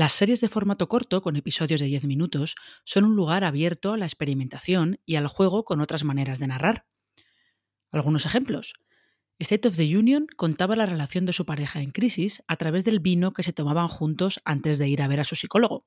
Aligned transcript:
Las 0.00 0.14
series 0.14 0.40
de 0.40 0.48
formato 0.48 0.88
corto, 0.88 1.20
con 1.20 1.36
episodios 1.36 1.78
de 1.78 1.86
10 1.86 2.04
minutos, 2.04 2.56
son 2.84 3.04
un 3.04 3.16
lugar 3.16 3.44
abierto 3.44 3.92
a 3.92 3.98
la 3.98 4.06
experimentación 4.06 4.98
y 5.04 5.16
al 5.16 5.26
juego 5.26 5.66
con 5.66 5.82
otras 5.82 6.04
maneras 6.04 6.38
de 6.38 6.46
narrar. 6.46 6.86
Algunos 7.90 8.24
ejemplos. 8.24 8.72
State 9.38 9.68
of 9.68 9.76
the 9.76 9.98
Union 9.98 10.26
contaba 10.38 10.74
la 10.74 10.86
relación 10.86 11.26
de 11.26 11.34
su 11.34 11.44
pareja 11.44 11.82
en 11.82 11.90
crisis 11.90 12.42
a 12.48 12.56
través 12.56 12.86
del 12.86 13.00
vino 13.00 13.34
que 13.34 13.42
se 13.42 13.52
tomaban 13.52 13.88
juntos 13.88 14.40
antes 14.46 14.78
de 14.78 14.88
ir 14.88 15.02
a 15.02 15.06
ver 15.06 15.20
a 15.20 15.24
su 15.24 15.36
psicólogo. 15.36 15.84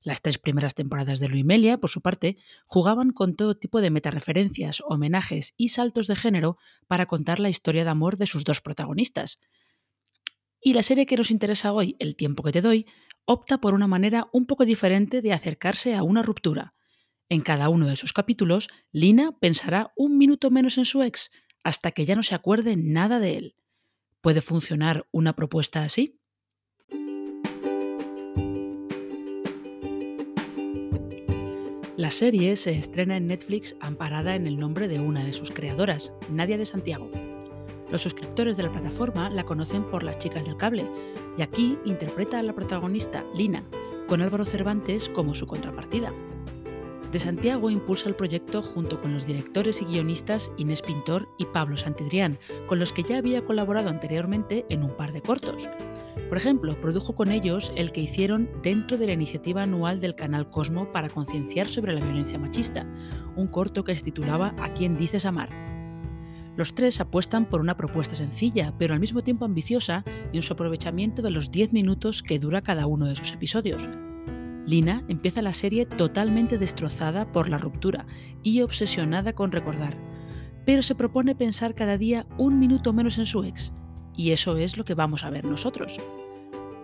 Las 0.00 0.22
tres 0.22 0.38
primeras 0.38 0.76
temporadas 0.76 1.18
de 1.18 1.26
Luimelia, 1.26 1.78
por 1.78 1.90
su 1.90 2.02
parte, 2.02 2.36
jugaban 2.66 3.10
con 3.10 3.34
todo 3.34 3.56
tipo 3.56 3.80
de 3.80 3.90
metareferencias, 3.90 4.80
homenajes 4.86 5.54
y 5.56 5.70
saltos 5.70 6.06
de 6.06 6.14
género 6.14 6.56
para 6.86 7.06
contar 7.06 7.40
la 7.40 7.48
historia 7.48 7.82
de 7.82 7.90
amor 7.90 8.16
de 8.16 8.28
sus 8.28 8.44
dos 8.44 8.60
protagonistas. 8.60 9.40
Y 10.66 10.72
la 10.72 10.82
serie 10.82 11.04
que 11.04 11.16
nos 11.16 11.32
interesa 11.32 11.72
hoy, 11.72 11.96
El 11.98 12.14
tiempo 12.16 12.42
que 12.42 12.52
te 12.52 12.62
doy, 12.62 12.86
opta 13.26 13.58
por 13.58 13.74
una 13.74 13.86
manera 13.86 14.28
un 14.32 14.46
poco 14.46 14.64
diferente 14.64 15.22
de 15.22 15.32
acercarse 15.32 15.94
a 15.94 16.02
una 16.02 16.22
ruptura. 16.22 16.74
En 17.28 17.40
cada 17.40 17.68
uno 17.68 17.86
de 17.86 17.96
sus 17.96 18.12
capítulos, 18.12 18.68
Lina 18.92 19.32
pensará 19.38 19.92
un 19.96 20.18
minuto 20.18 20.50
menos 20.50 20.78
en 20.78 20.84
su 20.84 21.02
ex 21.02 21.30
hasta 21.62 21.90
que 21.92 22.04
ya 22.04 22.14
no 22.14 22.22
se 22.22 22.34
acuerde 22.34 22.76
nada 22.76 23.18
de 23.18 23.36
él. 23.36 23.56
¿Puede 24.20 24.40
funcionar 24.40 25.06
una 25.10 25.34
propuesta 25.34 25.82
así? 25.82 26.20
La 31.96 32.10
serie 32.10 32.56
se 32.56 32.72
estrena 32.72 33.16
en 33.16 33.28
Netflix 33.28 33.76
amparada 33.80 34.34
en 34.34 34.46
el 34.46 34.58
nombre 34.58 34.88
de 34.88 35.00
una 35.00 35.24
de 35.24 35.32
sus 35.32 35.50
creadoras, 35.50 36.12
Nadia 36.28 36.58
de 36.58 36.66
Santiago. 36.66 37.10
Los 37.90 38.02
suscriptores 38.02 38.56
de 38.56 38.62
la 38.62 38.72
plataforma 38.72 39.30
la 39.30 39.44
conocen 39.44 39.84
por 39.84 40.02
Las 40.02 40.18
Chicas 40.18 40.44
del 40.44 40.56
Cable, 40.56 40.86
y 41.36 41.42
aquí 41.42 41.78
interpreta 41.84 42.38
a 42.38 42.42
la 42.42 42.54
protagonista, 42.54 43.24
Lina, 43.34 43.64
con 44.08 44.22
Álvaro 44.22 44.44
Cervantes 44.44 45.08
como 45.08 45.34
su 45.34 45.46
contrapartida. 45.46 46.12
De 47.14 47.20
Santiago 47.20 47.70
impulsa 47.70 48.08
el 48.08 48.16
proyecto 48.16 48.60
junto 48.60 49.00
con 49.00 49.14
los 49.14 49.24
directores 49.24 49.80
y 49.80 49.84
guionistas 49.84 50.50
Inés 50.56 50.82
Pintor 50.82 51.28
y 51.38 51.44
Pablo 51.44 51.76
Santidrián, 51.76 52.40
con 52.66 52.80
los 52.80 52.92
que 52.92 53.04
ya 53.04 53.18
había 53.18 53.44
colaborado 53.44 53.88
anteriormente 53.88 54.66
en 54.68 54.82
un 54.82 54.96
par 54.96 55.12
de 55.12 55.22
cortos. 55.22 55.68
Por 56.28 56.38
ejemplo, 56.38 56.74
produjo 56.80 57.14
con 57.14 57.30
ellos 57.30 57.72
el 57.76 57.92
que 57.92 58.00
hicieron 58.00 58.50
dentro 58.62 58.98
de 58.98 59.06
la 59.06 59.12
iniciativa 59.12 59.62
anual 59.62 60.00
del 60.00 60.16
canal 60.16 60.50
Cosmo 60.50 60.90
para 60.90 61.08
concienciar 61.08 61.68
sobre 61.68 61.94
la 61.94 62.04
violencia 62.04 62.38
machista, 62.38 62.84
un 63.36 63.46
corto 63.46 63.84
que 63.84 63.94
se 63.94 64.02
titulaba 64.02 64.52
A 64.58 64.72
quién 64.72 64.96
dices 64.96 65.24
amar. 65.24 65.73
Los 66.56 66.74
tres 66.74 67.00
apuestan 67.00 67.46
por 67.46 67.60
una 67.60 67.76
propuesta 67.76 68.14
sencilla, 68.14 68.72
pero 68.78 68.94
al 68.94 69.00
mismo 69.00 69.22
tiempo 69.22 69.44
ambiciosa 69.44 70.04
y 70.32 70.36
en 70.36 70.42
su 70.42 70.52
aprovechamiento 70.52 71.20
de 71.20 71.30
los 71.30 71.50
10 71.50 71.72
minutos 71.72 72.22
que 72.22 72.38
dura 72.38 72.62
cada 72.62 72.86
uno 72.86 73.06
de 73.06 73.16
sus 73.16 73.32
episodios. 73.32 73.88
Lina 74.66 75.04
empieza 75.08 75.42
la 75.42 75.52
serie 75.52 75.84
totalmente 75.84 76.56
destrozada 76.56 77.30
por 77.32 77.48
la 77.48 77.58
ruptura 77.58 78.06
y 78.42 78.62
obsesionada 78.62 79.34
con 79.34 79.52
recordar, 79.52 79.96
pero 80.64 80.82
se 80.82 80.94
propone 80.94 81.34
pensar 81.34 81.74
cada 81.74 81.98
día 81.98 82.26
un 82.38 82.58
minuto 82.58 82.92
menos 82.92 83.18
en 83.18 83.26
su 83.26 83.42
ex, 83.44 83.72
y 84.16 84.30
eso 84.30 84.56
es 84.56 84.76
lo 84.76 84.84
que 84.84 84.94
vamos 84.94 85.24
a 85.24 85.30
ver 85.30 85.44
nosotros. 85.44 85.98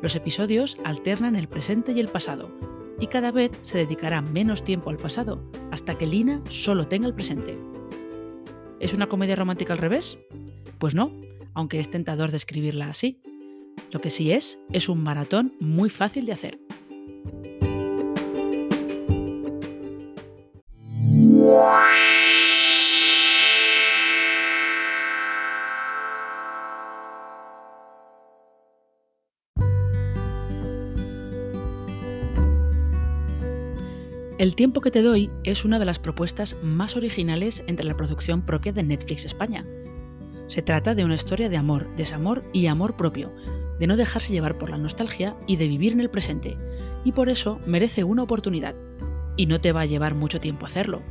Los 0.03 0.17
episodios 0.17 0.77
alternan 0.85 1.37
el 1.37 1.49
presente 1.49 1.93
y 1.93 2.01
el 2.01 2.09
pasado, 2.09 2.51
y 2.99 3.07
cada 3.07 3.31
vez 3.31 3.53
se 3.63 3.79
dedicará 3.79 4.21
menos 4.21 4.65
tiempo 4.65 4.91
al 4.91 4.99
pasado, 4.99 5.49
hasta 5.71 5.97
que 5.97 6.07
Lina 6.07 6.43
solo 6.49 6.87
tenga 6.89 7.07
el 7.07 7.15
presente. 7.15 7.70
¿Es 8.81 8.95
una 8.95 9.09
comedia 9.09 9.37
romántica 9.37 9.75
al 9.75 9.79
revés? 9.79 10.17
Pues 10.79 10.95
no, 10.95 11.13
aunque 11.53 11.79
es 11.79 11.91
tentador 11.91 12.31
describirla 12.31 12.87
así. 12.89 13.21
Lo 13.91 14.01
que 14.01 14.09
sí 14.09 14.33
es, 14.33 14.59
es 14.73 14.89
un 14.89 15.03
maratón 15.03 15.53
muy 15.61 15.91
fácil 15.91 16.25
de 16.25 16.33
hacer. 16.33 16.59
El 34.41 34.55
tiempo 34.55 34.81
que 34.81 34.91
te 34.91 35.03
doy 35.03 35.29
es 35.45 35.67
una 35.67 35.79
de 35.79 35.85
las 35.85 35.99
propuestas 35.99 36.57
más 36.63 36.97
originales 36.97 37.63
entre 37.67 37.85
la 37.85 37.95
producción 37.95 38.41
propia 38.41 38.73
de 38.73 38.83
Netflix 38.83 39.27
España. 39.27 39.67
Se 40.47 40.63
trata 40.63 40.95
de 40.95 41.05
una 41.05 41.17
historia 41.17 41.51
de 41.51 41.59
amor, 41.59 41.95
desamor 41.95 42.43
y 42.55 42.67
amor 42.67 42.97
propio, 42.97 43.35
de 43.79 43.87
no 43.87 43.99
dejarse 43.99 44.33
llevar 44.33 44.57
por 44.57 44.71
la 44.71 44.79
nostalgia 44.79 45.37
y 45.47 45.57
de 45.57 45.69
vivir 45.69 45.93
en 45.93 46.01
el 46.01 46.09
presente, 46.09 46.57
y 47.05 47.13
por 47.13 47.29
eso 47.29 47.61
merece 47.67 48.03
una 48.03 48.23
oportunidad. 48.23 48.75
Y 49.37 49.45
no 49.45 49.61
te 49.61 49.73
va 49.73 49.83
a 49.83 49.87
llevar 49.87 50.15
mucho 50.15 50.41
tiempo 50.41 50.65
hacerlo. 50.65 51.03